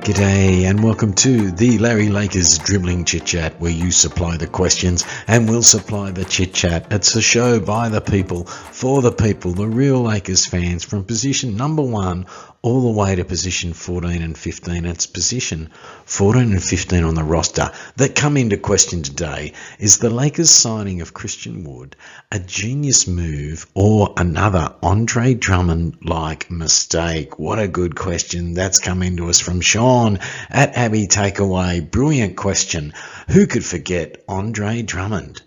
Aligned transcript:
G'day 0.00 0.62
and 0.62 0.82
welcome 0.82 1.12
to 1.12 1.50
the 1.50 1.76
Larry 1.76 2.08
Lakers 2.08 2.56
Dribbling 2.56 3.04
Chit 3.04 3.26
Chat, 3.26 3.60
where 3.60 3.70
you 3.70 3.90
supply 3.90 4.38
the 4.38 4.46
questions 4.46 5.04
and 5.26 5.46
we'll 5.46 5.62
supply 5.62 6.10
the 6.10 6.24
chit 6.24 6.54
chat. 6.54 6.86
It's 6.90 7.14
a 7.16 7.20
show 7.20 7.60
by 7.60 7.90
the 7.90 8.00
people, 8.00 8.46
for 8.46 9.02
the 9.02 9.12
people, 9.12 9.52
the 9.52 9.68
real 9.68 10.00
Lakers 10.00 10.46
fans, 10.46 10.84
from 10.84 11.04
position 11.04 11.58
number 11.58 11.82
one 11.82 12.24
all 12.62 12.82
the 12.82 12.98
way 13.00 13.14
to 13.14 13.24
position 13.24 13.72
14 13.72 14.20
and 14.22 14.36
15. 14.36 14.84
It's 14.84 15.06
position 15.06 15.70
14 16.04 16.52
and 16.52 16.62
15 16.62 17.04
on 17.04 17.14
the 17.14 17.24
roster 17.24 17.70
that 17.96 18.14
come 18.14 18.36
into 18.36 18.58
question 18.58 19.02
today. 19.02 19.54
Is 19.78 19.98
the 19.98 20.10
Lakers 20.10 20.50
signing 20.50 21.00
of 21.00 21.14
Christian 21.14 21.64
Wood 21.64 21.96
a 22.30 22.38
genius 22.38 23.06
move 23.06 23.66
or 23.74 24.12
another 24.16 24.74
Andre 24.82 25.34
Drummond 25.34 25.98
like 26.04 26.50
mistake? 26.50 27.38
What 27.38 27.58
a 27.58 27.68
good 27.68 27.96
question. 27.96 28.52
That's 28.52 28.78
coming 28.78 29.16
to 29.16 29.30
us 29.30 29.40
from 29.40 29.62
Sean 29.62 30.18
at 30.50 30.76
Abbey 30.76 31.06
Takeaway. 31.06 31.90
Brilliant 31.90 32.36
question. 32.36 32.92
Who 33.28 33.46
could 33.46 33.64
forget 33.64 34.22
Andre 34.28 34.82
Drummond? 34.82 35.40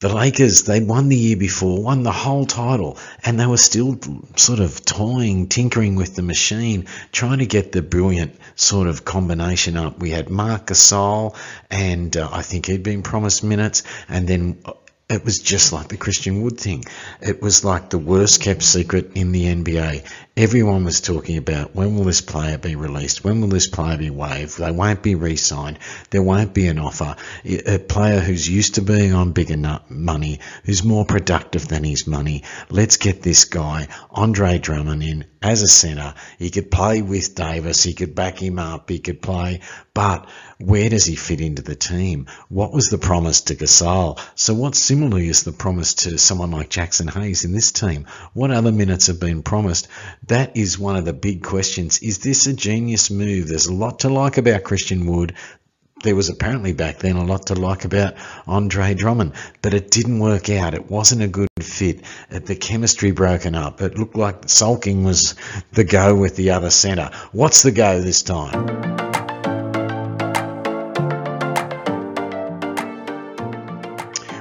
The 0.00 0.08
Lakers, 0.08 0.62
they 0.62 0.80
won 0.80 1.10
the 1.10 1.16
year 1.16 1.36
before, 1.36 1.82
won 1.82 2.02
the 2.02 2.10
whole 2.10 2.46
title, 2.46 2.96
and 3.22 3.38
they 3.38 3.44
were 3.44 3.58
still 3.58 3.98
sort 4.34 4.58
of 4.58 4.82
toying, 4.82 5.46
tinkering 5.46 5.94
with 5.94 6.16
the 6.16 6.22
machine, 6.22 6.86
trying 7.12 7.40
to 7.40 7.46
get 7.46 7.72
the 7.72 7.82
brilliant 7.82 8.34
sort 8.56 8.88
of 8.88 9.04
combination 9.04 9.76
up. 9.76 9.98
We 9.98 10.08
had 10.08 10.30
Marc 10.30 10.68
Gasol, 10.68 11.36
and 11.70 12.16
uh, 12.16 12.30
I 12.32 12.40
think 12.40 12.64
he'd 12.64 12.82
been 12.82 13.02
promised 13.02 13.44
minutes, 13.44 13.82
and 14.08 14.26
then 14.26 14.62
it 15.10 15.24
was 15.24 15.40
just 15.40 15.72
like 15.72 15.88
the 15.88 15.96
Christian 15.96 16.40
Wood 16.40 16.58
thing. 16.58 16.84
It 17.20 17.42
was 17.42 17.64
like 17.64 17.90
the 17.90 17.98
worst 17.98 18.40
kept 18.40 18.62
secret 18.62 19.12
in 19.16 19.32
the 19.32 19.44
NBA. 19.46 20.06
Everyone 20.36 20.84
was 20.84 21.00
talking 21.00 21.36
about 21.36 21.74
when 21.74 21.96
will 21.96 22.04
this 22.04 22.20
player 22.20 22.56
be 22.56 22.76
released? 22.76 23.24
When 23.24 23.40
will 23.40 23.48
this 23.48 23.68
player 23.68 23.98
be 23.98 24.10
waived? 24.10 24.56
They 24.56 24.70
won't 24.70 25.02
be 25.02 25.16
re 25.16 25.34
signed. 25.34 25.80
There 26.10 26.22
won't 26.22 26.54
be 26.54 26.68
an 26.68 26.78
offer. 26.78 27.16
A 27.44 27.78
player 27.78 28.20
who's 28.20 28.48
used 28.48 28.76
to 28.76 28.82
being 28.82 29.12
on 29.12 29.32
bigger 29.32 29.80
money, 29.88 30.38
who's 30.64 30.84
more 30.84 31.04
productive 31.04 31.66
than 31.66 31.82
his 31.82 32.06
money. 32.06 32.44
Let's 32.70 32.96
get 32.96 33.20
this 33.20 33.44
guy, 33.44 33.88
Andre 34.10 34.58
Drummond, 34.58 35.02
in 35.02 35.24
as 35.42 35.62
a 35.62 35.68
centre. 35.68 36.14
He 36.38 36.50
could 36.50 36.70
play 36.70 37.02
with 37.02 37.34
Davis. 37.34 37.82
He 37.82 37.94
could 37.94 38.14
back 38.14 38.38
him 38.38 38.58
up. 38.58 38.90
He 38.90 38.98
could 38.98 39.22
play. 39.22 39.60
But 39.94 40.28
where 40.58 40.88
does 40.88 41.06
he 41.06 41.16
fit 41.16 41.40
into 41.40 41.62
the 41.62 41.74
team? 41.74 42.26
What 42.48 42.72
was 42.72 42.86
the 42.86 42.98
promise 42.98 43.42
to 43.42 43.56
Gasol? 43.56 44.20
So 44.34 44.54
what 44.54 44.74
similarly 45.00 45.28
is 45.28 45.44
the 45.44 45.52
promise 45.52 45.94
to 45.94 46.18
someone 46.18 46.50
like 46.50 46.68
Jaxson 46.68 47.08
Hayes 47.08 47.46
in 47.46 47.52
this 47.52 47.72
team? 47.72 48.06
What 48.34 48.50
other 48.50 48.70
minutes 48.70 49.06
have 49.06 49.18
been 49.18 49.42
promised? 49.42 49.88
That 50.26 50.58
is 50.58 50.78
one 50.78 50.94
of 50.94 51.06
the 51.06 51.14
big 51.14 51.42
questions. 51.42 52.00
Is 52.00 52.18
this 52.18 52.46
a 52.46 52.52
genius 52.52 53.10
move? 53.10 53.48
There's 53.48 53.64
a 53.64 53.72
lot 53.72 54.00
to 54.00 54.10
like 54.10 54.36
about 54.36 54.62
Christian 54.62 55.06
Wood 55.06 55.34
there 56.02 56.16
was 56.16 56.30
apparently 56.30 56.72
back 56.72 56.98
then 56.98 57.16
a 57.16 57.24
lot 57.24 57.46
to 57.46 57.54
like 57.54 57.84
about 57.84 58.14
Andre 58.46 58.94
Drummond, 58.94 59.34
but 59.60 59.74
it 59.74 59.90
didn't 59.90 60.18
work 60.18 60.48
out. 60.48 60.72
It 60.72 60.90
wasn't 60.90 61.20
a 61.20 61.28
good 61.28 61.48
fit. 61.60 62.04
The 62.30 62.56
chemistry 62.56 63.10
broken 63.10 63.54
up. 63.54 63.82
It 63.82 63.98
looked 63.98 64.16
like 64.16 64.48
sulking 64.48 65.04
was 65.04 65.34
the 65.72 65.84
go 65.84 66.14
with 66.14 66.36
the 66.36 66.52
other 66.52 66.70
centre. 66.70 67.10
What's 67.32 67.62
the 67.62 67.70
go 67.70 68.00
this 68.00 68.22
time? 68.22 69.09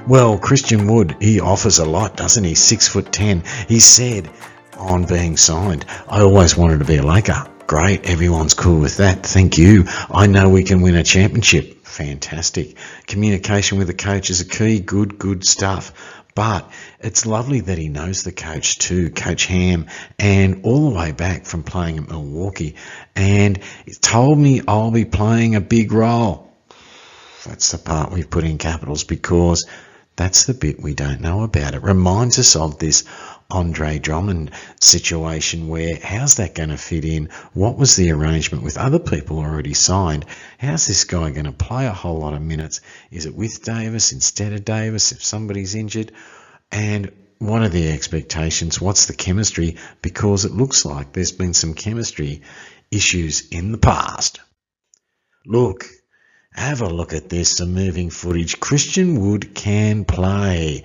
Well, 0.10 0.40
Christian 0.40 0.88
Wood, 0.88 1.18
he 1.22 1.40
offers 1.40 1.78
a 1.78 1.86
lot, 1.86 2.18
doesn't 2.18 2.44
he? 2.44 2.56
Six 2.56 2.88
foot 2.88 3.12
ten. 3.12 3.44
He 3.68 3.80
said 3.80 4.28
on 4.76 5.06
being 5.06 5.38
signed, 5.38 5.86
I 6.08 6.22
always 6.22 6.58
wanted 6.58 6.80
to 6.80 6.86
be 6.86 6.96
a 6.96 7.04
Laker. 7.04 7.46
Great, 7.68 8.10
everyone's 8.10 8.56
cool 8.56 8.80
with 8.80 8.98
that. 8.98 9.24
Thank 9.24 9.60
you. 9.60 9.84
I 10.10 10.26
know 10.26 10.50
we 10.50 10.64
can 10.64 10.82
win 10.82 10.96
a 10.96 11.04
championship. 11.04 11.86
Fantastic. 11.86 12.76
Communication 13.06 13.78
with 13.78 13.86
the 13.86 13.94
coach 13.94 14.32
is 14.32 14.42
a 14.42 14.48
key. 14.48 14.80
Good, 14.80 15.20
good 15.20 15.46
stuff. 15.46 16.24
But 16.34 16.68
it's 17.00 17.28
lovely 17.28 17.60
that 17.60 17.78
he 17.78 17.90
knows 17.90 18.24
the 18.24 18.32
coach 18.32 18.80
too, 18.80 19.12
Coach 19.12 19.46
Ham, 19.46 19.86
and 20.18 20.62
all 20.64 20.90
the 20.90 20.98
way 20.98 21.12
back 21.12 21.46
from 21.46 21.62
playing 21.62 22.00
at 22.00 22.10
Milwaukee. 22.10 22.78
And 23.16 23.60
he 23.86 23.94
told 23.94 24.40
me 24.40 24.62
I'll 24.68 24.90
be 24.90 25.06
playing 25.06 25.54
a 25.54 25.62
big 25.62 25.92
role. 25.92 26.52
That's 27.46 27.74
the 27.74 27.78
part 27.78 28.12
we've 28.12 28.30
put 28.30 28.44
in 28.44 28.58
capitals 28.58 29.04
because 29.04 29.68
that's 30.20 30.44
the 30.44 30.54
bit 30.54 30.82
we 30.82 30.94
don't 30.94 31.22
know 31.22 31.44
about. 31.44 31.76
It 31.76 31.82
reminds 31.82 32.40
us 32.40 32.58
of 32.58 32.78
this 32.78 33.06
Andre 33.50 34.00
Drummond 34.00 34.52
situation 34.82 35.70
where 35.70 35.98
how's 35.98 36.36
that 36.36 36.54
going 36.54 36.70
to 36.70 36.78
fit 36.78 37.06
in? 37.06 37.30
What 37.54 37.78
was 37.78 37.96
the 37.96 38.12
arrangement 38.12 38.66
with 38.66 38.78
other 38.78 39.00
people 39.00 39.40
already 39.40 39.74
signed? 39.74 40.26
How's 40.58 40.88
this 40.88 41.06
guy 41.06 41.30
going 41.30 41.46
to 41.46 41.54
play 41.54 41.86
a 41.86 41.94
whole 41.94 42.20
lot 42.20 42.34
of 42.34 42.42
minutes? 42.42 42.82
Is 43.10 43.28
it 43.28 43.34
with 43.34 43.64
Davis 43.64 44.12
instead 44.12 44.52
of 44.52 44.66
Davis 44.66 45.14
if 45.14 45.24
somebody's 45.24 45.74
injured? 45.74 46.12
And 46.70 47.14
what 47.38 47.62
are 47.62 47.70
the 47.70 47.90
expectations? 47.90 48.82
What's 48.82 49.06
the 49.06 49.16
chemistry? 49.16 49.78
Because 50.02 50.44
it 50.44 50.52
looks 50.52 50.84
like 50.84 51.14
there's 51.14 51.32
been 51.32 51.54
some 51.54 51.76
chemistry 51.76 52.42
issues 52.92 53.48
in 53.48 53.72
the 53.72 53.78
past. 53.78 54.42
Look, 55.46 55.86
have 56.52 56.82
a 56.82 56.90
look 56.90 57.14
at 57.14 57.30
this, 57.30 57.58
some 57.58 57.74
moving 57.74 58.10
footage. 58.10 58.60
Christian 58.60 59.22
Wood 59.22 59.54
can 59.54 60.06
play. 60.06 60.84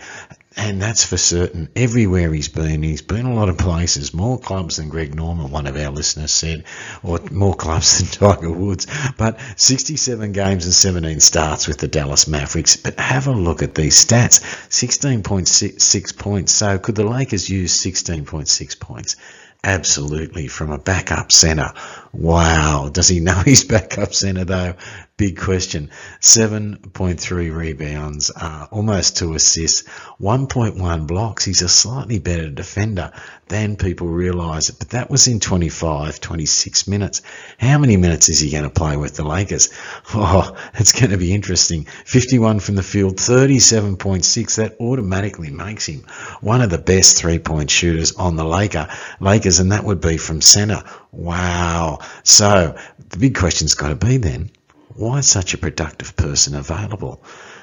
And 0.57 0.81
that's 0.81 1.05
for 1.05 1.17
certain. 1.17 1.69
Everywhere 1.75 2.33
he's 2.33 2.49
been, 2.49 2.85
he's 2.85 3.03
been 3.03 3.27
a 3.27 3.35
lot 3.35 3.49
of 3.49 3.59
places, 3.59 4.15
more 4.15 4.39
clubs 4.39 4.77
than 4.77 4.89
Greg 4.89 5.13
Norman, 5.13 5.51
one 5.51 5.67
of 5.67 5.77
our 5.77 5.91
listeners 5.91 6.31
said, 6.31 6.63
or 7.03 7.19
more 7.33 7.55
clubs 7.55 7.99
than 8.19 8.37
Tiger 8.37 8.53
Woods. 8.53 8.87
But 9.19 9.41
67 9.57 10.31
games 10.31 10.65
and 10.65 10.73
17 10.75 11.19
starts 11.19 11.67
with 11.67 11.79
the 11.79 11.89
Dallas 11.89 12.29
Mavericks. 12.29 12.77
But 12.77 13.01
have 13.01 13.27
a 13.27 13.33
look 13.33 13.63
at 13.63 13.75
these 13.75 13.97
stats 13.97 14.41
16.6 14.69 16.19
points. 16.19 16.53
So 16.53 16.79
could 16.79 16.95
the 16.95 17.05
Lakers 17.05 17.51
use 17.51 17.77
16.6 17.77 18.79
points? 18.79 19.17
Absolutely, 19.65 20.47
from 20.47 20.71
a 20.71 20.79
backup 20.79 21.33
centre. 21.33 21.73
Wow. 22.15 22.91
Does 22.93 23.09
he 23.09 23.21
know 23.21 23.35
he's 23.45 23.65
backup 23.65 24.15
centre 24.15 24.45
though? 24.45 24.75
Big 25.17 25.39
question. 25.39 25.91
7.3 26.21 27.55
rebounds, 27.55 28.33
uh, 28.35 28.67
almost 28.73 29.17
two 29.17 29.35
assists, 29.35 29.85
1.1 30.21 31.07
blocks. 31.07 31.45
He's 31.45 31.63
a 31.63 31.69
slightly 31.69 32.19
better 32.19 32.51
defender 32.51 33.13
than 33.47 33.77
people 33.77 34.09
realise. 34.09 34.71
But 34.71 34.91
that 34.91 35.11
was 35.11 35.29
in 35.29 35.39
25, 35.39 36.21
26 36.21 36.89
minutes. 36.89 37.23
How 37.59 37.79
many 37.79 37.97
minutes 37.97 38.29
is 38.29 38.41
he 38.41 38.51
going 38.51 38.65
to 38.65 38.71
play 38.71 38.97
with 38.97 39.17
the 39.17 39.25
Lakers? 39.25 39.71
Oh, 40.17 40.57
it's 40.75 40.93
going 40.93 41.11
to 41.11 41.17
be 41.17 41.33
interesting. 41.35 41.85
51 41.85 42.61
from 42.61 42.77
the 42.77 42.83
field, 42.83 43.17
37.6. 43.17 44.57
That 44.57 44.77
automatically 44.81 45.51
makes 45.51 45.87
him 45.87 46.07
one 46.41 46.61
of 46.61 46.71
the 46.71 46.79
best 46.79 47.19
three-point 47.19 47.71
shooters 47.71 48.13
on 48.13 48.37
the 48.37 48.45
Laker, 48.45 48.89
Lakers, 49.21 49.59
and 49.59 49.73
that 49.73 49.85
would 49.85 50.01
be 50.01 50.17
from 50.17 50.41
centre. 50.41 50.83
Wow. 51.11 51.99
So 52.23 52.77
the 53.09 53.19
big 53.19 53.37
question's 53.37 53.75
got 53.75 53.89
to 53.89 53.95
be 53.95 54.17
then, 54.17 54.51
why 54.97 55.19
is 55.19 55.29
such 55.29 55.55
a 55.55 55.59
productive 55.59 56.17
person 56.17 56.55
available? 56.55 57.23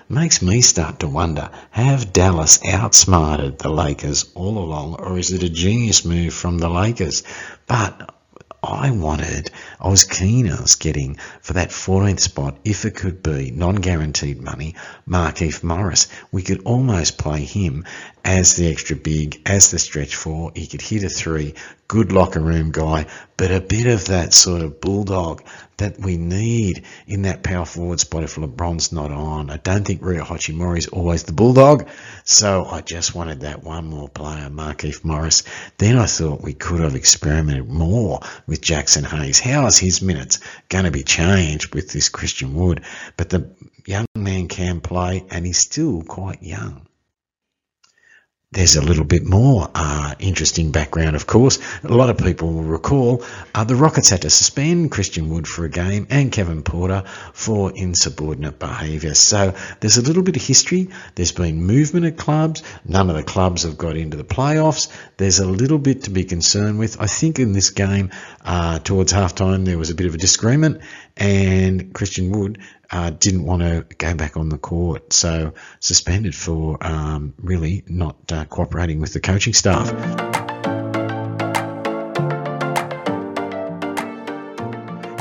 Makes 0.10 0.42
me 0.42 0.62
start 0.62 1.00
to 1.00 1.08
wonder, 1.08 1.50
have 1.70 2.12
Dallas 2.12 2.60
outsmarted 2.66 3.60
the 3.60 3.70
Lakers 3.70 4.30
all 4.36 4.58
along, 4.58 4.96
or 4.96 5.18
is 5.18 5.32
it 5.32 5.44
a 5.44 5.50
genius 5.50 6.04
move 6.04 6.34
from 6.34 6.58
the 6.58 6.70
Lakers? 6.70 7.24
But 7.68 8.14
I 8.64 8.92
wanted, 8.92 9.50
I 9.80 9.88
was 9.88 10.04
keen 10.04 10.48
on 10.48 10.66
getting 10.80 11.16
for 11.42 11.54
that 11.54 11.70
14th 11.70 12.20
spot, 12.20 12.58
if 12.64 12.86
it 12.86 12.96
could 12.96 13.24
be 13.24 13.50
non-guaranteed 13.50 14.40
money, 14.40 14.76
Markieff 15.08 15.64
Morris. 15.64 16.10
We 16.32 16.44
could 16.44 16.62
almost 16.64 17.18
play 17.18 17.44
him 17.44 17.86
as 18.24 18.56
the 18.56 18.70
extra 18.70 18.96
big, 18.96 19.42
as 19.46 19.72
the 19.72 19.80
stretch 19.80 20.16
four. 20.16 20.52
He 20.56 20.68
could 20.68 20.82
hit 20.82 21.04
a 21.04 21.10
three, 21.10 21.56
good 21.88 22.12
locker 22.12 22.40
room 22.40 22.72
guy, 22.72 23.08
but 23.36 23.52
a 23.52 23.60
bit 23.60 23.88
of 23.88 24.06
that 24.06 24.34
sort 24.34 24.62
of 24.62 24.80
bulldog 24.80 25.44
that 25.78 26.00
we 26.00 26.16
need 26.18 26.86
in 27.08 27.24
that 27.24 27.44
power 27.44 27.66
forward 27.66 28.00
spot 28.00 28.24
if 28.24 28.36
LeBron's 28.36 28.92
not 28.92 29.12
on. 29.12 29.50
I 29.50 29.58
don't 29.58 29.86
think 29.86 30.02
Rui 30.04 30.20
Hachimura 30.20 30.78
is 30.78 30.88
always 30.88 31.24
the 31.24 31.34
bulldog, 31.34 31.88
so 32.24 32.66
I 32.66 32.82
just 32.82 33.16
wanted 33.16 33.42
that 33.42 33.64
one 33.64 33.86
more 33.86 34.08
player, 34.08 34.50
Markieff 34.50 35.04
Morris. 35.04 35.44
Then 35.80 35.98
I 35.98 36.06
thought 36.06 36.42
we 36.42 36.54
could 36.54 36.82
have 36.82 36.96
experimented 36.96 37.68
more 37.68 38.20
with 38.46 38.62
Jaxson 38.62 39.06
Hayes. 39.06 39.40
How 39.40 39.66
is 39.66 39.78
his 39.78 40.02
minutes 40.02 40.40
going 40.70 40.86
to 40.86 40.92
be 40.92 41.04
changed 41.04 41.74
with 41.74 41.92
this 41.92 42.10
Christian 42.10 42.54
Wood? 42.54 42.84
But 43.18 43.30
the 43.30 43.50
young 43.86 44.06
man 44.16 44.48
can 44.48 44.82
play, 44.82 45.26
and 45.30 45.46
he's 45.46 45.58
still 45.58 46.04
quite 46.04 46.44
young. 46.44 46.86
There's 48.54 48.76
a 48.76 48.82
little 48.82 49.06
bit 49.06 49.24
more 49.24 49.70
uh, 49.74 50.14
interesting 50.20 50.72
background, 50.72 51.16
of 51.16 51.26
course. 51.26 51.58
A 51.86 51.88
lot 51.88 52.10
of 52.10 52.18
people 52.18 52.52
will 52.52 52.64
recall 52.64 53.24
uh, 53.56 53.64
the 53.64 53.78
Rockets 53.78 54.10
had 54.10 54.24
to 54.24 54.30
suspend 54.30 54.92
Christian 54.92 55.30
Wood 55.30 55.48
for 55.48 55.64
a 55.64 55.70
game 55.70 56.06
and 56.10 56.34
Kevin 56.34 56.62
Porter 56.62 57.04
for 57.32 57.72
insubordinate 57.74 58.60
behaviour. 58.60 59.14
So 59.14 59.56
there's 59.80 59.96
a 59.96 60.02
little 60.02 60.22
bit 60.22 60.36
of 60.36 60.42
history. 60.42 60.90
There's 61.16 61.32
been 61.32 61.64
movement 61.64 62.06
at 62.06 62.18
clubs. 62.18 62.62
None 62.84 63.10
of 63.10 63.16
the 63.16 63.24
clubs 63.24 63.64
have 63.64 63.78
got 63.78 63.96
into 63.96 64.18
the 64.18 64.26
playoffs. 64.26 64.90
There's 65.16 65.40
a 65.40 65.48
little 65.48 65.80
bit 65.80 66.04
to 66.04 66.10
be 66.10 66.26
concerned 66.26 66.78
with. 66.78 67.00
I 67.00 67.08
think 67.08 67.40
in 67.40 67.54
this 67.54 67.70
game, 67.70 68.12
uh, 68.44 68.80
towards 68.80 69.14
halftime, 69.14 69.64
there 69.64 69.78
was 69.78 69.92
a 69.92 69.96
bit 69.96 70.08
of 70.08 70.16
a 70.16 70.18
disagreement, 70.18 70.82
and 71.16 71.94
Christian 71.94 72.32
Wood 72.32 72.60
uh, 72.92 73.10
didn't 73.10 73.46
want 73.46 73.62
to 73.62 73.86
go 73.98 74.14
back 74.16 74.38
on 74.38 74.50
the 74.50 74.58
court, 74.58 75.14
so 75.14 75.54
suspended 75.80 76.36
for 76.36 76.78
um, 76.82 77.34
really 77.42 77.84
not 77.88 78.32
uh, 78.32 78.46
cooperating 78.46 79.00
with 79.00 79.14
the 79.14 79.20
coaching 79.20 79.54
staff. 79.54 80.41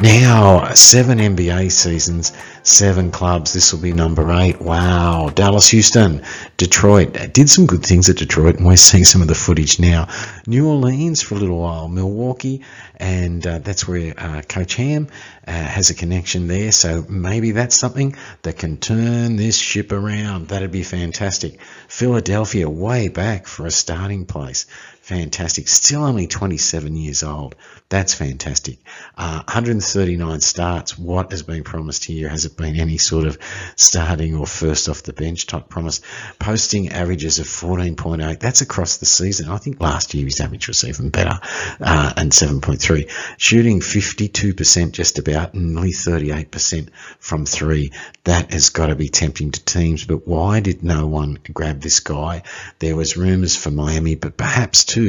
Now, 0.03 0.73
seven 0.73 1.19
NBA 1.19 1.71
seasons, 1.71 2.33
seven 2.63 3.11
clubs. 3.11 3.53
This 3.53 3.71
will 3.71 3.83
be 3.83 3.93
number 3.93 4.33
eight. 4.33 4.59
Wow. 4.59 5.29
Dallas, 5.29 5.69
Houston, 5.69 6.23
Detroit. 6.57 7.35
Did 7.35 7.51
some 7.51 7.67
good 7.67 7.85
things 7.85 8.09
at 8.09 8.17
Detroit, 8.17 8.57
and 8.57 8.67
we're 8.67 8.77
seeing 8.77 9.05
some 9.05 9.21
of 9.21 9.29
the 9.29 9.35
footage 9.35 9.79
now. 9.79 10.09
New 10.47 10.67
Orleans 10.71 11.21
for 11.21 11.35
a 11.35 11.39
little 11.39 11.59
while, 11.59 11.87
Milwaukee, 11.87 12.65
and 12.97 13.47
uh, 13.47 13.59
that's 13.59 13.87
where 13.87 14.15
uh, 14.17 14.41
Coach 14.49 14.77
Ham 14.77 15.09
uh, 15.47 15.53
has 15.53 15.91
a 15.91 15.95
connection 15.95 16.49
there. 16.49 16.73
So 16.73 17.05
maybe 17.07 17.51
that's 17.51 17.79
something 17.79 18.17
that 18.41 18.57
can 18.57 18.79
turn 18.79 19.37
this 19.37 19.59
ship 19.59 19.93
around. 19.93 20.49
That'd 20.49 20.73
be 20.73 20.83
fantastic. 20.83 21.61
Philadelphia, 21.89 22.71
way 22.71 23.09
back 23.09 23.47
for 23.47 23.67
a 23.67 23.71
starting 23.71 24.25
place. 24.25 24.65
Fantastic. 25.11 25.67
Still 25.67 26.05
only 26.05 26.29
27 26.29 26.95
years 26.95 27.25
old. 27.25 27.57
That's 27.89 28.15
fantastic. 28.15 28.79
Uh, 29.19 29.43
139 29.43 30.39
starts. 30.39 30.97
What 30.97 31.33
has 31.33 31.43
been 31.43 31.65
promised 31.65 32.05
here? 32.05 32.29
Has 32.29 32.45
it 32.45 32.57
been 32.57 32.79
any 32.79 32.97
sort 32.97 33.27
of 33.27 33.37
starting 33.75 34.37
or 34.37 34.47
first 34.47 34.89
off 34.89 35.03
the 35.03 35.13
bench 35.13 35.49
type 35.49 35.69
promise? 35.69 36.01
Posting 36.39 36.91
averages 36.91 37.41
of 37.41 37.47
14.8. 37.47 38.39
That's 38.39 38.61
across 38.61 38.99
the 38.99 39.07
season. 39.07 39.49
I 39.49 39.57
think 39.57 39.81
last 39.81 40.15
year 40.15 40.27
his 40.27 40.39
average 40.39 40.69
was 40.69 40.85
even 40.85 41.11
better, 41.11 41.41
uh, 41.81 42.13
and 42.17 42.31
7.3. 42.31 43.11
Shooting 43.37 43.81
52% 43.81 44.93
just 44.93 45.19
about, 45.19 45.57
nearly 45.57 45.91
38% 45.91 46.91
from 47.19 47.47
three. 47.47 47.91
That 48.23 48.53
has 48.53 48.69
got 48.69 48.87
to 48.87 48.95
be 48.95 49.09
tempting 49.09 49.51
to 49.51 49.65
teams. 49.65 50.05
But 50.05 50.29
why 50.29 50.61
did 50.61 50.85
no 50.85 51.09
one 51.09 51.37
grab 51.53 51.81
this 51.81 51.99
guy? 51.99 52.45
There 52.79 52.95
was 52.95 53.17
rumours 53.17 53.57
for 53.57 53.73
Miami, 53.73 54.15
but 54.15 54.37
perhaps 54.37 54.85
too, 54.85 55.00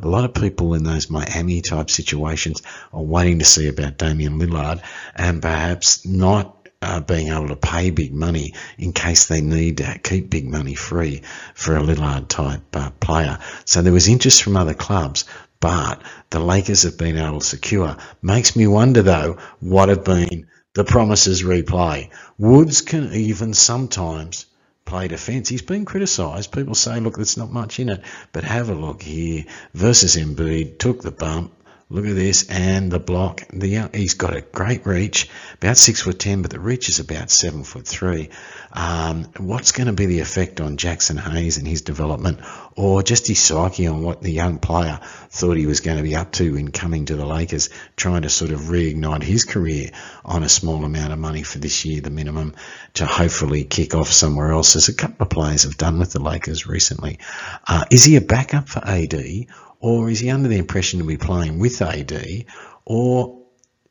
a 0.00 0.08
lot 0.08 0.24
of 0.24 0.34
people 0.34 0.74
in 0.74 0.84
those 0.84 1.10
Miami 1.10 1.60
type 1.60 1.90
situations 1.90 2.16
situations 2.16 2.62
are 2.92 3.02
waiting 3.02 3.38
to 3.38 3.44
see 3.44 3.68
about 3.68 3.98
Damian 3.98 4.38
Lillard 4.38 4.82
and 5.14 5.42
perhaps 5.42 6.06
not 6.06 6.68
uh, 6.82 7.00
being 7.00 7.28
able 7.28 7.48
to 7.48 7.56
pay 7.56 7.90
big 7.90 8.14
money 8.14 8.54
in 8.78 8.92
case 8.92 9.26
they 9.26 9.40
need 9.40 9.78
to 9.78 9.98
keep 9.98 10.30
big 10.30 10.46
money 10.46 10.74
free 10.74 11.22
for 11.54 11.76
a 11.76 11.80
Lillard 11.80 12.28
type 12.28 12.62
uh, 12.74 12.90
player. 13.00 13.38
So 13.64 13.82
there 13.82 13.92
was 13.92 14.08
interest 14.08 14.42
from 14.42 14.56
other 14.56 14.74
clubs, 14.74 15.24
but 15.60 16.02
the 16.30 16.40
Lakers 16.40 16.82
have 16.82 16.98
been 16.98 17.16
able 17.16 17.40
to 17.40 17.46
secure. 17.46 17.96
Makes 18.22 18.56
me 18.56 18.66
wonder 18.66 19.02
though, 19.02 19.38
what 19.60 19.88
have 19.88 20.04
been 20.04 20.46
the 20.74 20.84
promises 20.84 21.42
replay? 21.42 22.10
Woods 22.38 22.82
can 22.82 23.12
even 23.12 23.54
sometimes 23.54 24.46
play 24.86 25.08
defence. 25.08 25.48
He's 25.48 25.62
been 25.62 25.84
criticised. 25.84 26.52
People 26.52 26.74
say, 26.74 26.98
look, 27.00 27.16
there's 27.16 27.36
not 27.36 27.52
much 27.52 27.78
in 27.78 27.90
it, 27.90 28.02
but 28.32 28.44
have 28.44 28.70
a 28.70 28.74
look 28.74 29.02
here. 29.02 29.44
Versus 29.74 30.16
Embiid, 30.16 30.78
took 30.78 31.02
the 31.02 31.10
bump, 31.10 31.52
Look 31.88 32.04
at 32.04 32.16
this 32.16 32.48
and 32.48 32.90
the 32.90 32.98
block. 32.98 33.42
The 33.52 33.88
he's 33.94 34.14
got 34.14 34.34
a 34.34 34.40
great 34.40 34.84
reach, 34.86 35.30
about 35.54 35.76
six 35.76 36.02
foot 36.02 36.18
ten, 36.18 36.42
but 36.42 36.50
the 36.50 36.58
reach 36.58 36.88
is 36.88 36.98
about 36.98 37.30
seven 37.30 37.62
foot 37.62 37.86
three. 37.86 38.30
Um, 38.72 39.26
what's 39.36 39.70
going 39.70 39.86
to 39.86 39.92
be 39.92 40.06
the 40.06 40.18
effect 40.18 40.60
on 40.60 40.78
Jaxson 40.78 41.16
Hayes 41.16 41.58
and 41.58 41.66
his 41.66 41.82
development, 41.82 42.40
or 42.74 43.04
just 43.04 43.28
his 43.28 43.38
psyche 43.38 43.86
on 43.86 44.02
what 44.02 44.20
the 44.20 44.32
young 44.32 44.58
player 44.58 44.98
thought 45.30 45.56
he 45.56 45.66
was 45.66 45.78
going 45.78 45.98
to 45.98 46.02
be 46.02 46.16
up 46.16 46.32
to 46.32 46.56
in 46.56 46.72
coming 46.72 47.04
to 47.04 47.14
the 47.14 47.24
Lakers, 47.24 47.70
trying 47.94 48.22
to 48.22 48.30
sort 48.30 48.50
of 48.50 48.62
reignite 48.62 49.22
his 49.22 49.44
career 49.44 49.90
on 50.24 50.42
a 50.42 50.48
small 50.48 50.84
amount 50.84 51.12
of 51.12 51.20
money 51.20 51.44
for 51.44 51.58
this 51.58 51.84
year, 51.84 52.00
the 52.00 52.10
minimum, 52.10 52.56
to 52.94 53.06
hopefully 53.06 53.62
kick 53.62 53.94
off 53.94 54.08
somewhere 54.08 54.50
else, 54.50 54.74
as 54.74 54.88
a 54.88 54.94
couple 54.94 55.22
of 55.22 55.30
players 55.30 55.62
have 55.62 55.76
done 55.76 56.00
with 56.00 56.12
the 56.12 56.20
Lakers 56.20 56.66
recently. 56.66 57.20
Uh, 57.64 57.84
is 57.92 58.02
he 58.02 58.16
a 58.16 58.20
backup 58.20 58.68
for 58.68 58.84
AD? 58.84 59.46
Or 59.80 60.10
is 60.10 60.20
he 60.20 60.30
under 60.30 60.48
the 60.48 60.58
impression 60.58 60.98
to 61.00 61.04
be 61.04 61.16
playing 61.16 61.58
with 61.58 61.82
AD? 61.82 62.46
Or 62.84 63.42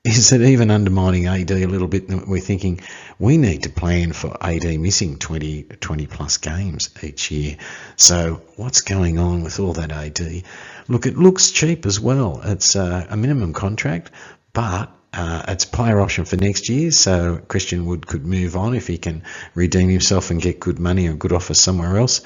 is 0.06 0.32
it 0.32 0.42
even 0.42 0.70
undermining 0.70 1.26
AD 1.26 1.50
a 1.50 1.66
little 1.66 1.88
bit 1.88 2.08
that 2.10 2.28
we're 2.28 2.40
thinking 2.40 2.80
we 3.18 3.38
need 3.38 3.64
to 3.64 3.70
plan 3.70 4.14
for 4.14 4.38
AD 4.40 4.80
missing 4.80 5.18
20, 5.18 5.64
20 5.64 6.06
plus 6.06 6.38
games 6.38 6.90
each 7.02 7.32
year? 7.32 7.58
So 7.96 8.42
what's 8.56 8.82
going 8.82 9.18
on 9.18 9.44
with 9.44 9.60
all 9.60 9.74
that 9.74 9.92
AD? 9.92 10.44
Look, 10.88 11.08
it 11.08 11.18
looks 11.18 11.50
cheap 11.50 11.88
as 11.88 12.00
well. 12.00 12.40
It's 12.44 12.76
a, 12.76 13.08
a 13.10 13.18
minimum 13.18 13.54
contract, 13.54 14.12
but 14.54 14.92
uh, 15.12 15.44
it's 15.48 15.66
player 15.66 16.02
option 16.02 16.26
for 16.26 16.36
next 16.36 16.70
year, 16.70 16.92
so 16.92 17.38
Christian 17.48 17.86
Wood 17.86 18.06
could 18.06 18.26
move 18.26 18.56
on 18.56 18.76
if 18.76 18.86
he 18.86 18.98
can 18.98 19.24
redeem 19.56 19.90
himself 19.90 20.30
and 20.30 20.42
get 20.42 20.60
good 20.60 20.78
money 20.78 21.08
or 21.08 21.14
good 21.14 21.32
offer 21.32 21.54
somewhere 21.54 21.98
else 21.98 22.22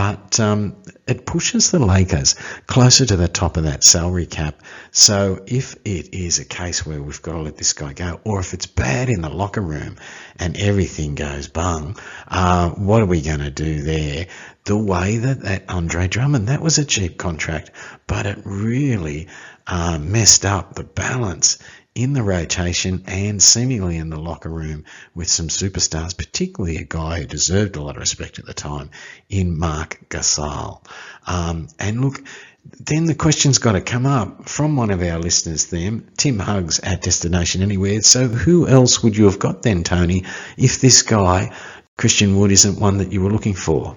but 0.00 0.40
um, 0.40 0.76
it 1.06 1.26
pushes 1.26 1.70
the 1.70 1.78
Lakers 1.78 2.34
closer 2.66 3.04
to 3.04 3.16
the 3.16 3.28
top 3.28 3.58
of 3.58 3.64
that 3.64 3.84
salary 3.84 4.24
cap. 4.24 4.62
So 4.92 5.44
if 5.46 5.74
it 5.84 6.14
is 6.14 6.38
a 6.38 6.46
case 6.46 6.86
where 6.86 7.02
we've 7.02 7.20
got 7.20 7.32
to 7.32 7.40
let 7.40 7.58
this 7.58 7.74
guy 7.74 7.92
go, 7.92 8.18
or 8.24 8.40
if 8.40 8.54
it's 8.54 8.64
bad 8.64 9.10
in 9.10 9.20
the 9.20 9.28
locker 9.28 9.60
room 9.60 9.98
and 10.38 10.56
everything 10.56 11.16
goes 11.16 11.48
bung, 11.48 11.98
uh, 12.28 12.70
what 12.70 13.02
are 13.02 13.06
we 13.06 13.20
going 13.20 13.40
to 13.40 13.50
do 13.50 13.82
there? 13.82 14.28
The 14.64 14.78
way 14.78 15.18
that, 15.18 15.42
that 15.42 15.64
Andre 15.68 16.08
Drummond, 16.08 16.48
that 16.48 16.62
was 16.62 16.78
a 16.78 16.86
cheap 16.86 17.18
contract, 17.18 17.70
but 18.06 18.24
it 18.24 18.38
really 18.46 19.28
uh, 19.66 19.98
messed 19.98 20.46
up 20.46 20.76
the 20.76 20.84
balance 20.84 21.58
in 21.94 22.12
the 22.12 22.22
rotation 22.22 23.02
and 23.06 23.42
seemingly 23.42 23.96
in 23.96 24.10
the 24.10 24.18
locker 24.18 24.48
room 24.48 24.84
with 25.14 25.28
some 25.28 25.48
superstars, 25.48 26.16
particularly 26.16 26.76
a 26.76 26.84
guy 26.84 27.20
who 27.20 27.26
deserved 27.26 27.76
a 27.76 27.82
lot 27.82 27.96
of 27.96 28.00
respect 28.00 28.38
at 28.38 28.46
the 28.46 28.54
time 28.54 28.90
in 29.28 29.58
Marc 29.58 30.08
Gasol. 30.08 30.84
Um, 31.26 31.68
and 31.78 32.00
look, 32.00 32.22
then 32.78 33.06
the 33.06 33.14
question's 33.14 33.58
got 33.58 33.72
to 33.72 33.80
come 33.80 34.06
up 34.06 34.48
from 34.48 34.76
one 34.76 34.90
of 34.90 35.02
our 35.02 35.18
listeners 35.18 35.66
then, 35.66 36.10
Tim 36.16 36.38
Hugs 36.38 36.78
at 36.80 37.02
Destination 37.02 37.62
Anywhere. 37.62 38.02
So 38.02 38.28
who 38.28 38.68
else 38.68 39.02
would 39.02 39.16
you 39.16 39.24
have 39.24 39.38
got 39.38 39.62
then, 39.62 39.82
Tony, 39.82 40.24
if 40.56 40.80
this 40.80 41.02
guy, 41.02 41.54
Christian 41.96 42.38
Wood, 42.38 42.52
isn't 42.52 42.78
one 42.78 42.98
that 42.98 43.12
you 43.12 43.22
were 43.22 43.30
looking 43.30 43.54
for? 43.54 43.96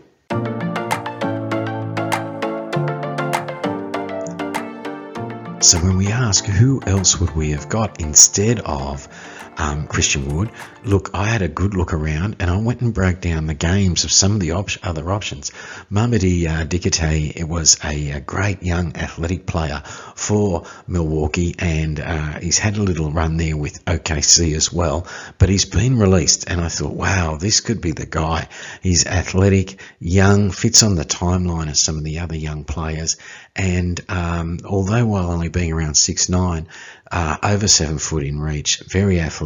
So 5.63 5.79
when 5.79 5.95
we 5.95 6.07
ask 6.07 6.43
who 6.43 6.81
else 6.85 7.21
would 7.21 7.33
we 7.37 7.51
have 7.51 7.69
got 7.69 8.01
instead 8.01 8.59
of 8.65 9.07
um, 9.57 9.87
Christian 9.87 10.33
Wood, 10.33 10.51
look, 10.83 11.11
I 11.13 11.25
had 11.25 11.41
a 11.41 11.47
good 11.47 11.75
look 11.75 11.93
around 11.93 12.37
and 12.39 12.49
I 12.49 12.57
went 12.57 12.81
and 12.81 12.93
broke 12.93 13.21
down 13.21 13.47
the 13.47 13.53
games 13.53 14.03
of 14.03 14.11
some 14.11 14.33
of 14.33 14.39
the 14.39 14.51
op- 14.51 14.69
other 14.83 15.11
options. 15.11 15.51
Mamadi 15.91 16.47
uh, 16.47 16.65
Diakite 16.65 17.35
it 17.35 17.47
was 17.47 17.79
a, 17.83 18.11
a, 18.11 18.19
great 18.19 18.63
young 18.63 18.95
athletic 18.95 19.45
player 19.45 19.81
for 20.15 20.65
Milwaukee 20.87 21.55
and 21.59 21.99
uh, 21.99 22.39
he's 22.39 22.57
had 22.57 22.77
a 22.77 22.83
little 22.83 23.11
run 23.11 23.37
there 23.37 23.57
with 23.57 23.83
OKC 23.85 24.55
as 24.55 24.71
well, 24.71 25.07
but 25.37 25.49
he's 25.49 25.65
been 25.65 25.97
released 25.97 26.49
and 26.49 26.59
I 26.59 26.69
thought, 26.69 26.93
wow, 26.93 27.37
this 27.37 27.61
could 27.61 27.81
be 27.81 27.91
the 27.91 28.05
guy. 28.05 28.47
He's 28.81 29.05
athletic, 29.05 29.79
young, 29.99 30.51
fits 30.51 30.83
on 30.83 30.95
the 30.95 31.05
timeline 31.05 31.69
of 31.69 31.77
some 31.77 31.97
of 31.97 32.03
the 32.03 32.19
other 32.19 32.35
young 32.35 32.63
players 32.63 33.17
and 33.55 33.99
um, 34.09 34.59
although 34.65 35.05
while 35.05 35.31
only 35.31 35.49
being 35.49 35.71
around 35.71 35.95
six 35.95 36.29
nine, 36.29 36.67
uh, 37.11 37.37
over 37.43 37.67
seven 37.67 37.99
foot 37.99 38.23
in 38.23 38.39
reach, 38.39 38.79
very 38.79 39.19
athletic, 39.19 39.42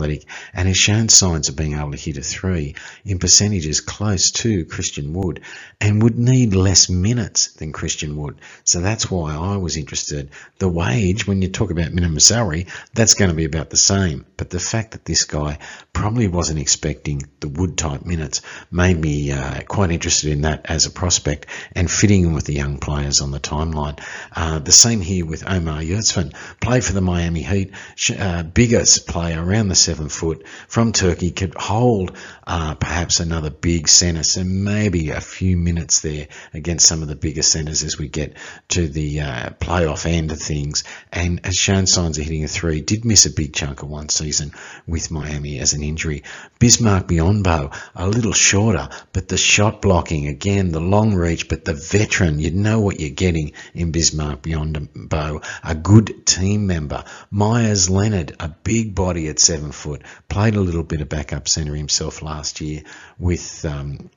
and 0.53 0.67
has 0.67 0.77
shown 0.77 1.09
signs 1.09 1.49
of 1.49 1.55
being 1.55 1.73
able 1.73 1.91
to 1.91 1.97
hit 1.97 2.17
a 2.17 2.21
three 2.21 2.75
in 3.05 3.19
percentages 3.19 3.81
close 3.81 4.31
to 4.31 4.65
Christian 4.65 5.13
Wood, 5.13 5.41
and 5.79 6.01
would 6.01 6.17
need 6.17 6.53
less 6.53 6.89
minutes 6.89 7.53
than 7.53 7.71
Christian 7.71 8.17
Wood. 8.17 8.39
So 8.63 8.81
that's 8.81 9.09
why 9.09 9.35
I 9.35 9.57
was 9.57 9.77
interested. 9.77 10.29
The 10.59 10.69
wage, 10.69 11.27
when 11.27 11.41
you 11.41 11.49
talk 11.49 11.71
about 11.71 11.93
minimum 11.93 12.19
salary, 12.19 12.67
that's 12.93 13.13
going 13.13 13.29
to 13.29 13.35
be 13.35 13.45
about 13.45 13.69
the 13.69 13.77
same. 13.77 14.25
But 14.37 14.49
the 14.49 14.59
fact 14.59 14.91
that 14.91 15.05
this 15.05 15.25
guy 15.25 15.59
probably 15.93 16.27
wasn't 16.27 16.59
expecting 16.59 17.23
the 17.39 17.47
Wood 17.47 17.77
type 17.77 18.05
minutes 18.05 18.41
made 18.71 18.99
me 18.99 19.31
uh, 19.31 19.61
quite 19.61 19.91
interested 19.91 20.31
in 20.31 20.41
that 20.41 20.65
as 20.65 20.85
a 20.85 20.91
prospect 20.91 21.47
and 21.75 21.89
fitting 21.89 22.23
in 22.23 22.33
with 22.33 22.45
the 22.45 22.53
young 22.53 22.77
players 22.77 23.21
on 23.21 23.31
the 23.31 23.39
timeline. 23.39 23.99
Uh, 24.35 24.59
the 24.59 24.71
same 24.71 25.01
here 25.01 25.25
with 25.25 25.47
Omar 25.47 25.81
Yurtseven. 25.81 26.33
Played 26.59 26.83
for 26.83 26.93
the 26.93 27.01
Miami 27.01 27.41
Heat. 27.41 27.71
Uh, 28.17 28.43
biggest 28.43 29.07
player 29.07 29.43
around 29.43 29.67
the 29.67 29.75
seven 29.87 30.09
foot 30.09 30.45
from 30.67 30.91
Turkey. 30.91 31.31
Could 31.31 31.55
hold 31.55 32.11
uh, 32.45 32.75
perhaps 32.75 33.21
another 33.21 33.49
big 33.49 33.87
centre. 33.87 34.23
So 34.23 34.43
maybe 34.43 35.11
a 35.11 35.21
few 35.21 35.55
minutes 35.55 36.01
there 36.01 36.27
against 36.53 36.87
some 36.87 37.01
of 37.01 37.07
the 37.07 37.15
bigger 37.15 37.41
centres 37.41 37.83
as 37.83 37.97
we 37.97 38.09
get 38.09 38.35
to 38.69 38.87
the 38.87 39.21
uh, 39.21 39.49
playoff 39.61 40.05
end 40.05 40.31
of 40.31 40.39
things. 40.39 40.83
And 41.11 41.45
as 41.45 41.55
shown 41.55 41.87
signs 41.87 42.17
of 42.17 42.25
hitting 42.25 42.43
a 42.43 42.47
three. 42.47 42.81
Did 42.81 43.05
miss 43.05 43.25
a 43.25 43.31
big 43.31 43.53
chunk 43.53 43.81
of 43.81 43.89
one 43.89 44.09
season 44.09 44.51
with 44.85 45.09
Miami 45.09 45.59
as 45.59 45.73
an 45.73 45.83
injury. 45.83 46.23
Bismarck 46.59 47.07
Biyombo, 47.07 47.73
a 47.95 48.07
little 48.07 48.33
shorter, 48.33 48.89
but 49.13 49.27
the 49.29 49.37
shot 49.37 49.81
blocking 49.81 50.27
again, 50.27 50.71
the 50.71 50.81
long 50.81 51.13
reach, 51.13 51.47
but 51.47 51.63
the 51.63 51.73
veteran, 51.73 52.39
you 52.39 52.51
know 52.51 52.81
what 52.81 52.99
you're 52.99 53.09
getting 53.09 53.53
in 53.73 53.91
Bismarck 53.91 54.41
Biyombo, 54.41 55.43
a 55.63 55.75
good 55.75 56.25
team 56.25 56.67
member. 56.67 57.03
Meyers 57.31 57.89
Leonard, 57.89 58.35
a 58.39 58.49
big 58.49 58.95
body 58.95 59.27
at 59.29 59.39
seven 59.39 59.71
foot, 59.77 60.01
played 60.27 60.55
a 60.55 60.61
little 60.61 60.83
bit 60.83 61.01
of 61.01 61.09
backup 61.09 61.47
centre 61.47 61.75
himself 61.75 62.21
last 62.21 62.59
year 62.61 62.81
with 63.17 63.63
um, 63.65 64.09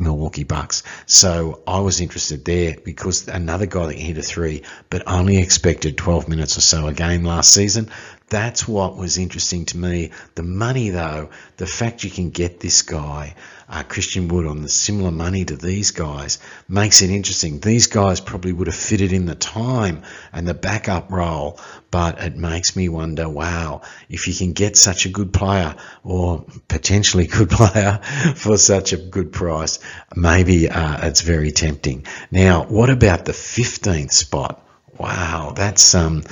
Milwaukee 0.00 0.44
Bucks. 0.44 0.82
So 1.06 1.62
I 1.66 1.80
was 1.80 2.00
interested 2.00 2.44
there 2.44 2.76
because 2.82 3.28
another 3.28 3.66
guy 3.66 3.86
that 3.86 3.98
hit 3.98 4.18
a 4.18 4.22
three, 4.22 4.62
but 4.88 5.02
only 5.06 5.36
expected 5.38 5.98
12 5.98 6.28
minutes 6.28 6.56
or 6.56 6.62
so 6.62 6.86
a 6.86 6.92
game 6.92 7.24
last 7.24 7.52
season. 7.52 7.90
That's 8.30 8.68
what 8.68 8.96
was 8.96 9.18
interesting 9.18 9.64
to 9.66 9.76
me. 9.76 10.12
The 10.36 10.44
money, 10.44 10.90
though, 10.90 11.30
the 11.56 11.66
fact 11.66 12.04
you 12.04 12.10
can 12.10 12.30
get 12.30 12.60
this 12.60 12.82
guy, 12.82 13.34
uh, 13.68 13.82
Christian 13.82 14.28
Wood, 14.28 14.46
on 14.46 14.62
the 14.62 14.68
similar 14.68 15.10
money 15.10 15.44
to 15.44 15.56
these 15.56 15.90
guys, 15.90 16.38
makes 16.68 17.02
it 17.02 17.10
interesting. 17.10 17.58
These 17.58 17.88
guys 17.88 18.20
probably 18.20 18.52
would 18.52 18.68
have 18.68 18.76
fitted 18.76 19.12
in 19.12 19.26
the 19.26 19.34
time 19.34 20.02
and 20.32 20.46
the 20.46 20.54
backup 20.54 21.10
role, 21.10 21.58
but 21.90 22.20
it 22.20 22.36
makes 22.36 22.76
me 22.76 22.88
wonder 22.88 23.28
wow, 23.28 23.80
if 24.08 24.28
you 24.28 24.34
can 24.34 24.52
get 24.52 24.76
such 24.76 25.06
a 25.06 25.08
good 25.08 25.32
player 25.32 25.74
or 26.04 26.46
potentially 26.68 27.26
good 27.38 27.50
player 27.50 27.98
for 28.36 28.56
such 28.58 28.92
a 28.92 28.96
good 28.96 29.32
price, 29.32 29.80
maybe 30.14 30.68
uh, 30.68 31.08
it's 31.08 31.22
very 31.22 31.50
tempting. 31.50 32.06
Now, 32.30 32.62
what 32.62 32.90
about 32.90 33.24
the 33.24 33.32
15th 33.32 34.12
spot? 34.12 34.64
Wow, 35.00 35.54
that's 35.56 35.94
um, 35.94 36.24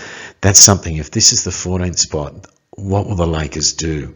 that's 0.42 0.58
something. 0.58 0.94
If 0.98 1.10
this 1.10 1.32
is 1.32 1.42
the 1.42 1.50
14th 1.50 1.98
spot, 1.98 2.48
what 2.72 3.06
will 3.06 3.16
the 3.16 3.26
Lakers 3.26 3.72
do? 3.72 4.14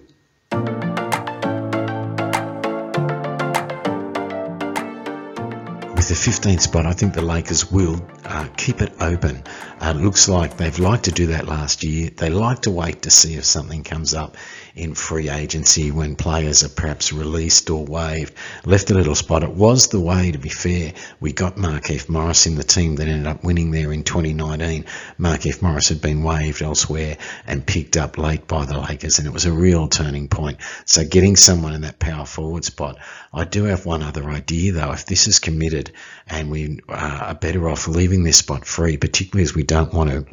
With 5.96 6.08
the 6.08 6.14
15th 6.14 6.60
spot, 6.60 6.84
I 6.84 6.92
think 6.92 7.14
the 7.14 7.22
Lakers 7.22 7.72
will 7.72 8.06
uh, 8.26 8.46
keep 8.58 8.82
it 8.82 8.92
open. 9.00 9.42
Uh, 9.80 9.92
looks 9.92 10.28
like 10.28 10.58
they've 10.58 10.78
liked 10.78 11.04
to 11.04 11.12
do 11.12 11.28
that 11.28 11.46
last 11.48 11.82
year. 11.82 12.10
They 12.14 12.28
like 12.28 12.60
to 12.62 12.70
wait 12.70 13.00
to 13.02 13.10
see 13.10 13.36
if 13.36 13.46
something 13.46 13.82
comes 13.84 14.12
up 14.12 14.36
in 14.74 14.94
free 14.94 15.28
agency 15.28 15.90
when 15.90 16.16
players 16.16 16.64
are 16.64 16.68
perhaps 16.68 17.12
released 17.12 17.68
or 17.70 17.84
waived. 17.84 18.34
Left 18.64 18.90
a 18.90 18.94
little 18.94 19.14
spot. 19.14 19.42
It 19.42 19.50
was 19.50 19.88
the 19.88 20.00
way, 20.00 20.32
to 20.32 20.38
be 20.38 20.48
fair. 20.48 20.94
We 21.20 21.32
got 21.32 21.56
Markieff 21.56 22.08
Morris 22.08 22.46
in 22.46 22.54
the 22.54 22.64
team 22.64 22.96
that 22.96 23.08
ended 23.08 23.26
up 23.26 23.44
winning 23.44 23.70
there 23.70 23.92
in 23.92 24.04
2019. 24.04 24.84
Markieff 25.18 25.62
Morris 25.62 25.88
had 25.88 26.00
been 26.00 26.22
waived 26.22 26.62
elsewhere 26.62 27.18
and 27.46 27.66
picked 27.66 27.96
up 27.96 28.18
late 28.18 28.46
by 28.46 28.64
the 28.64 28.78
Lakers, 28.78 29.18
and 29.18 29.26
it 29.26 29.34
was 29.34 29.44
a 29.44 29.52
real 29.52 29.88
turning 29.88 30.28
point. 30.28 30.58
So 30.86 31.04
getting 31.04 31.36
someone 31.36 31.74
in 31.74 31.82
that 31.82 31.98
power 31.98 32.26
forward 32.26 32.64
spot. 32.64 32.98
I 33.32 33.44
do 33.44 33.64
have 33.64 33.86
one 33.86 34.02
other 34.02 34.28
idea 34.30 34.72
though. 34.72 34.92
If 34.92 35.06
this 35.06 35.26
is 35.26 35.38
committed 35.38 35.92
and 36.26 36.50
we 36.50 36.80
are 36.88 37.34
better 37.34 37.68
off 37.68 37.88
leaving 37.88 38.24
this 38.24 38.38
spot 38.38 38.66
free, 38.66 38.96
particularly 38.96 39.44
as 39.44 39.54
we 39.54 39.62
don't 39.62 39.92
want 39.92 40.10
to 40.10 40.26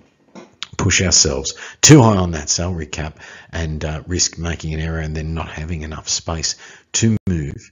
push 0.80 1.02
ourselves 1.02 1.54
too 1.82 2.02
high 2.02 2.18
on 2.18 2.32
that 2.32 2.50
salary 2.50 2.88
cap 2.88 3.20
and 3.52 3.86
uh, 3.86 4.02
risk 4.08 4.40
making 4.40 4.74
an 4.74 4.80
error 4.80 5.00
and 5.00 5.16
then 5.16 5.36
not 5.36 5.50
having 5.50 5.84
enough 5.84 6.10
space 6.10 6.56
to 6.94 7.18
move 7.28 7.72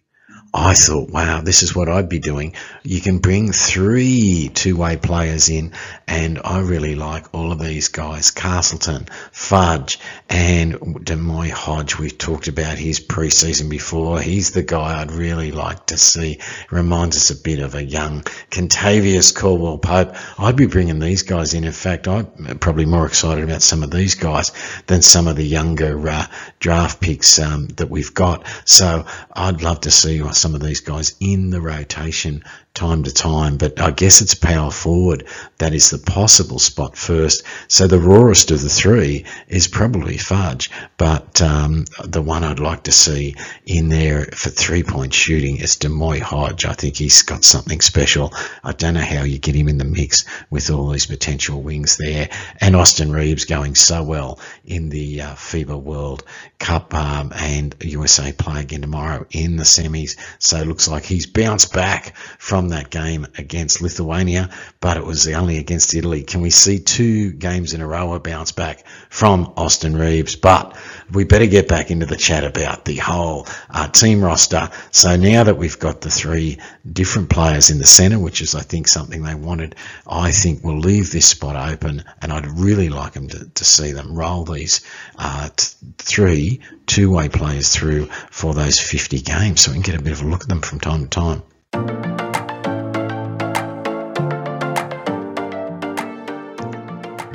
I 0.54 0.74
thought, 0.74 1.10
wow, 1.10 1.42
this 1.42 1.62
is 1.62 1.76
what 1.76 1.90
I'd 1.90 2.10
be 2.10 2.20
doing. 2.20 2.56
You 2.84 3.02
can 3.02 3.20
bring 3.20 3.52
three 3.52 4.50
two-way 4.54 4.98
players 4.98 5.50
in, 5.50 5.74
and 6.08 6.40
I 6.44 6.62
really 6.62 6.96
like 6.96 7.34
all 7.34 7.52
of 7.52 7.60
these 7.60 7.90
guys. 7.90 8.32
Castleton, 8.32 9.08
Fudge, 9.32 10.00
and 10.30 10.74
D'Moi 11.06 11.50
Hodge. 11.50 11.98
We've 11.98 12.18
talked 12.18 12.48
about 12.48 12.78
his 12.78 13.00
preseason 13.00 13.70
before. 13.70 14.20
He's 14.20 14.52
the 14.52 14.64
guy 14.64 15.00
I'd 15.02 15.12
really 15.12 15.52
like 15.52 15.88
to 15.88 15.98
see. 15.98 16.40
Reminds 16.70 17.16
us 17.16 17.30
a 17.30 17.42
bit 17.42 17.60
of 17.60 17.76
a 17.76 17.84
young 17.84 18.22
Kentavious 18.52 19.34
Caldwell 19.34 19.78
Pope. 19.78 20.16
I'd 20.38 20.56
be 20.56 20.68
bringing 20.68 21.00
these 21.00 21.24
guys 21.24 21.54
in. 21.54 21.64
In 21.64 21.72
fact, 21.72 22.08
I'm 22.08 22.26
probably 22.60 22.86
more 22.86 23.06
excited 23.06 23.44
about 23.44 23.62
some 23.62 23.84
of 23.84 23.92
these 23.92 24.16
guys 24.16 24.52
than 24.88 25.02
some 25.02 25.28
of 25.28 25.36
the 25.36 25.46
younger 25.46 26.10
uh, 26.10 26.28
draft 26.60 27.00
picks 27.00 27.40
um, 27.40 27.68
that 27.78 27.90
we've 27.90 28.14
got. 28.14 28.46
So 28.66 29.06
I'd 29.34 29.62
love 29.62 29.82
to 29.82 29.92
see 29.92 30.22
some 30.34 30.56
of 30.56 30.62
these 30.62 30.82
guys 30.82 31.16
in 31.20 31.50
the 31.50 31.62
rotation 31.62 32.44
time 32.78 33.02
to 33.04 33.12
time, 33.12 33.58
but 33.58 33.82
I 33.82 33.90
guess 33.90 34.22
it's 34.22 34.36
power 34.36 34.70
forward 34.70 35.26
that 35.58 35.74
is 35.74 35.90
the 35.90 35.98
possible 35.98 36.60
spot 36.60 36.96
first. 36.96 37.42
So 37.68 37.88
the 37.88 38.00
rawest 38.00 38.52
of 38.52 38.62
the 38.62 38.70
three 38.70 39.26
is 39.48 39.68
probably 39.68 40.18
Fudge, 40.18 40.70
but 40.98 41.42
um, 41.42 41.86
the 42.04 42.22
one 42.22 42.44
I'd 42.44 42.60
like 42.60 42.84
to 42.84 42.92
see 42.92 43.36
in 43.66 43.90
there 43.90 44.26
for 44.26 44.52
three 44.52 44.84
point 44.84 45.14
shooting 45.14 45.58
is 45.58 45.78
D'Moi 45.78 46.20
Hodge. 46.20 46.66
I 46.66 46.74
think 46.74 46.98
he's 46.98 47.24
got 47.24 47.44
something 47.44 47.82
special. 47.82 48.32
I 48.64 48.74
don't 48.74 48.94
know 48.94 49.02
how 49.02 49.24
you 49.24 49.40
get 49.40 49.56
him 49.56 49.70
in 49.70 49.80
the 49.80 49.86
mix 49.86 50.26
with 50.52 50.70
all 50.70 50.90
these 50.90 51.08
potential 51.08 51.62
wings 51.62 51.98
there. 51.98 52.30
And 52.62 52.76
Austin 52.76 53.12
Reaves 53.12 53.46
going 53.46 53.74
so 53.74 54.04
well 54.04 54.40
in 54.66 54.90
the 54.90 55.22
uh, 55.22 55.34
FIBA 55.34 55.82
World 55.82 56.24
Cup 56.60 56.94
um, 56.94 57.32
and 57.36 57.76
USA 57.82 58.32
play 58.32 58.62
again 58.62 58.82
tomorrow 58.82 59.26
in 59.32 59.56
the 59.56 59.64
semis. 59.64 60.16
So 60.38 60.58
it 60.58 60.68
looks 60.68 60.88
like 60.88 61.06
he's 61.06 61.26
bounced 61.26 61.74
back 61.74 62.16
from 62.38 62.67
that 62.70 62.90
game 62.90 63.28
against 63.38 63.82
Lithuania, 63.82 64.50
but 64.80 64.98
it 64.98 65.06
was 65.06 65.28
only 65.28 65.58
against 65.58 65.94
Italy. 65.94 66.24
Can 66.24 66.42
we 66.42 66.50
see 66.50 66.80
two 66.80 67.32
games 67.32 67.74
in 67.74 67.82
a 67.82 67.88
row 67.88 68.14
a 68.14 68.20
bounce 68.20 68.52
back 68.52 68.86
from 69.10 69.54
Austin 69.58 69.96
Reaves? 69.96 70.36
But 70.36 70.78
we 71.12 71.24
better 71.24 71.48
get 71.48 71.68
back 71.68 71.92
into 71.92 72.06
the 72.06 72.16
chat 72.16 72.44
about 72.44 72.86
the 72.86 72.98
whole 72.98 73.48
uh, 73.70 73.88
team 73.88 74.24
roster. 74.24 74.70
So 74.92 75.16
now 75.16 75.44
that 75.46 75.58
we've 75.58 75.80
got 75.80 76.02
the 76.02 76.10
three 76.10 76.58
different 76.92 77.30
players 77.30 77.70
in 77.70 77.80
the 77.80 77.86
centre, 77.86 78.20
which 78.20 78.42
is 78.42 78.56
I 78.56 78.62
think 78.62 78.88
something 78.88 79.24
they 79.24 79.36
wanted, 79.36 79.76
I 80.08 80.32
think 80.32 80.64
we'll 80.64 80.80
leave 80.80 81.12
this 81.12 81.28
spot 81.28 81.56
open, 81.56 82.04
and 82.22 82.32
I'd 82.32 82.48
really 82.48 82.90
like 82.90 83.14
them 83.14 83.28
to, 83.30 83.50
to 83.50 83.66
see 83.66 83.92
them 83.92 84.16
roll 84.16 84.44
these 84.44 84.82
uh, 85.18 85.50
t- 85.56 85.76
three 85.98 86.62
two-way 86.88 87.30
players 87.30 87.76
through 87.76 88.06
for 88.32 88.54
those 88.54 88.80
50 88.80 89.22
games, 89.22 89.62
so 89.62 89.72
we 89.72 89.76
can 89.76 89.84
get 89.84 90.00
a 90.00 90.04
bit 90.04 90.14
of 90.14 90.22
a 90.22 90.28
look 90.28 90.42
at 90.42 90.48
them 90.48 90.62
from 90.62 90.80
time 90.80 91.08
to 91.08 91.10
time. 91.10 92.27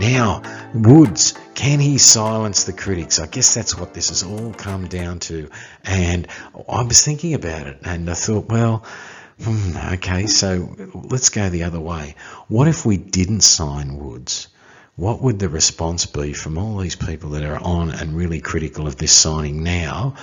Now, 0.02 0.42
Woods, 0.74 1.34
can 1.54 1.78
he 1.78 1.96
silence 1.96 2.64
the 2.64 2.72
critics? 2.72 3.20
I 3.20 3.28
guess 3.28 3.54
that's 3.54 3.78
what 3.78 3.94
this 3.94 4.08
has 4.08 4.24
all 4.24 4.52
come 4.52 4.88
down 4.88 5.20
to. 5.30 5.48
And 5.84 6.26
I 6.68 6.82
was 6.82 7.04
thinking 7.04 7.34
about 7.34 7.68
it 7.68 7.78
and 7.84 8.10
I 8.10 8.14
thought, 8.14 8.48
well, 8.48 8.84
hmm, 9.40 9.76
okay, 9.94 10.26
so 10.26 10.74
let's 10.92 11.28
go 11.28 11.48
the 11.50 11.62
other 11.62 11.78
way. 11.78 12.16
What 12.48 12.66
if 12.66 12.84
we 12.84 12.96
didn't 12.96 13.42
sign 13.42 13.96
Woods? 13.96 14.48
What 14.96 15.22
would 15.22 15.38
the 15.38 15.48
response 15.48 16.04
be 16.04 16.32
from 16.32 16.58
all 16.58 16.78
these 16.78 16.96
people 16.96 17.30
that 17.30 17.44
are 17.44 17.62
on 17.62 17.90
and 17.90 18.16
really 18.16 18.40
critical 18.40 18.88
of 18.88 18.96
this 18.96 19.12
signing 19.12 19.62
now 19.62 20.16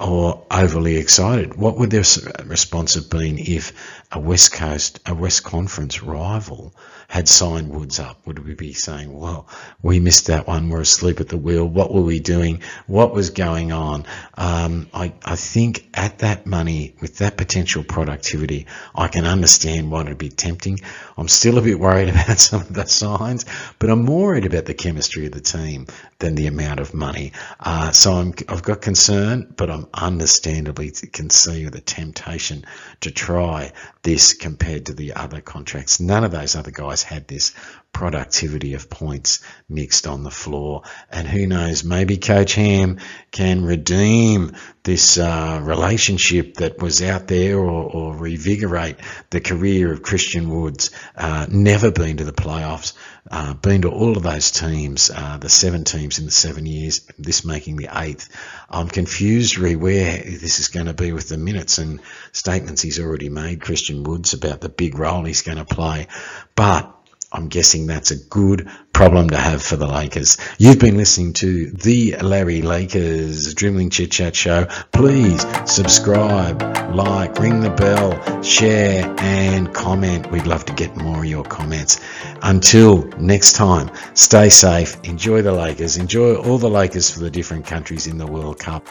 or 0.00 0.44
overly 0.50 0.96
excited? 0.96 1.54
What 1.54 1.78
would 1.78 1.90
their 1.90 2.04
response 2.44 2.94
have 2.94 3.08
been 3.08 3.38
if 3.38 3.72
a 4.12 4.20
West 4.20 4.52
Coast, 4.52 5.00
a 5.06 5.14
West 5.14 5.44
Conference 5.44 6.02
rival 6.02 6.74
had 7.08 7.28
signed 7.28 7.70
Woods 7.70 7.98
up? 7.98 8.26
Would 8.26 8.44
we 8.44 8.54
be 8.54 8.72
saying, 8.72 9.16
well, 9.16 9.48
we 9.82 10.00
missed 10.00 10.26
that 10.26 10.46
one, 10.46 10.68
we're 10.68 10.80
asleep 10.80 11.20
at 11.20 11.28
the 11.28 11.36
wheel, 11.36 11.64
what 11.64 11.92
were 11.92 12.02
we 12.02 12.18
doing, 12.18 12.62
what 12.86 13.14
was 13.14 13.30
going 13.30 13.72
on? 13.72 14.04
Um, 14.36 14.88
I, 14.92 15.12
I 15.24 15.36
think 15.36 15.88
at 15.94 16.18
that 16.18 16.46
money, 16.46 16.94
with 17.00 17.18
that 17.18 17.36
potential 17.36 17.84
productivity, 17.84 18.66
I 18.94 19.08
can 19.08 19.24
understand 19.24 19.90
why 19.90 20.02
it'd 20.02 20.18
be 20.18 20.28
tempting. 20.28 20.80
I'm 21.16 21.28
still 21.28 21.58
a 21.58 21.62
bit 21.62 21.78
worried 21.78 22.08
about 22.14 22.38
some 22.38 22.60
of 22.60 22.74
the 22.74 22.86
signs, 22.86 23.46
but 23.78 23.88
I'm 23.88 24.04
more 24.04 24.26
worried 24.26 24.44
about 24.44 24.64
the 24.64 24.74
chemistry 24.74 25.26
of 25.26 25.32
the 25.32 25.40
team 25.40 25.86
than 26.18 26.34
the 26.34 26.48
amount 26.48 26.80
of 26.80 26.92
money. 26.92 27.32
Uh, 27.60 27.92
so 27.92 28.14
I'm, 28.14 28.34
I've 28.48 28.62
got 28.62 28.80
concern, 28.80 29.54
but 29.56 29.70
I'm 29.76 29.86
understandably 29.92 30.90
can 30.90 31.28
see 31.28 31.68
the 31.68 31.82
temptation 31.82 32.64
to 33.02 33.10
try 33.10 33.72
this 34.02 34.32
compared 34.32 34.86
to 34.86 34.94
the 34.94 35.12
other 35.12 35.42
contracts. 35.42 36.00
None 36.00 36.24
of 36.24 36.30
those 36.30 36.56
other 36.56 36.70
guys 36.70 37.02
had 37.02 37.28
this 37.28 37.52
productivity 37.92 38.74
of 38.74 38.90
points 38.90 39.40
mixed 39.68 40.06
on 40.06 40.22
the 40.22 40.30
floor. 40.30 40.82
And 41.10 41.26
who 41.26 41.46
knows, 41.46 41.82
maybe 41.82 42.18
Coach 42.18 42.54
Ham 42.54 42.98
can 43.30 43.64
redeem 43.64 44.52
this 44.82 45.18
uh, 45.18 45.60
relationship 45.62 46.54
that 46.54 46.78
was 46.78 47.02
out 47.02 47.26
there 47.26 47.58
or, 47.58 47.90
or, 47.90 48.14
revigorate 48.14 48.98
the 49.30 49.40
career 49.40 49.92
of 49.92 50.02
Christian 50.02 50.48
Woods. 50.48 50.90
Uh, 51.16 51.46
never 51.48 51.90
been 51.90 52.18
to 52.18 52.24
the 52.24 52.32
playoffs, 52.32 52.92
uh, 53.30 53.54
been 53.54 53.82
to 53.82 53.90
all 53.90 54.16
of 54.16 54.22
those 54.22 54.52
teams, 54.52 55.10
uh, 55.10 55.38
the 55.38 55.48
seven 55.48 55.82
teams 55.82 56.20
in 56.20 56.26
the 56.26 56.30
seven 56.30 56.66
years, 56.66 57.08
this 57.18 57.44
making 57.44 57.76
the 57.76 57.88
eighth. 57.92 58.28
I'm 58.70 58.88
confused, 58.88 59.58
re 59.66 59.76
where 59.76 60.18
this 60.18 60.60
is 60.60 60.68
going 60.68 60.86
to 60.86 60.94
be 60.94 61.12
with 61.12 61.28
the 61.28 61.38
minutes 61.38 61.78
and 61.78 62.00
statements 62.32 62.82
he's 62.82 63.00
already 63.00 63.28
made, 63.28 63.60
Christian 63.60 64.04
Woods, 64.04 64.32
about 64.32 64.60
the 64.60 64.68
big 64.68 64.98
role 64.98 65.24
he's 65.24 65.42
going 65.42 65.58
to 65.58 65.64
play. 65.64 66.06
But 66.54 66.92
I'm 67.32 67.48
guessing 67.48 67.86
that's 67.86 68.12
a 68.12 68.16
good 68.16 68.68
problem 68.92 69.30
to 69.30 69.36
have 69.36 69.60
for 69.60 69.76
the 69.76 69.88
Lakers. 69.88 70.38
You've 70.58 70.78
been 70.78 70.96
listening 70.96 71.32
to 71.34 71.70
the 71.70 72.16
Larry 72.22 72.62
Lakers 72.62 73.52
Dribbling 73.54 73.90
Chit 73.90 74.12
Chat 74.12 74.36
Show. 74.36 74.66
Please 74.92 75.44
subscribe, 75.64 76.62
like, 76.94 77.36
ring 77.40 77.60
the 77.60 77.70
bell, 77.70 78.42
share, 78.42 79.12
and 79.18 79.74
comment. 79.74 80.30
We'd 80.30 80.46
love 80.46 80.64
to 80.66 80.72
get 80.72 80.96
more 80.96 81.18
of 81.18 81.26
your 81.26 81.44
comments. 81.44 82.00
Until 82.42 83.02
next 83.18 83.54
time, 83.54 83.90
stay 84.14 84.48
safe, 84.48 84.96
enjoy 85.02 85.42
the 85.42 85.52
Lakers, 85.52 85.96
enjoy 85.96 86.36
all 86.36 86.58
the 86.58 86.70
Lakers 86.70 87.10
for 87.10 87.18
the 87.20 87.30
different 87.30 87.66
countries 87.66 88.06
in 88.06 88.16
the 88.16 88.26
World 88.26 88.60
Cup. 88.60 88.86